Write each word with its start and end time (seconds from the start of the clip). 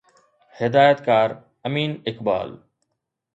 هدايتڪار 0.59 1.29
امين 1.67 1.93
اقبال 2.09 2.49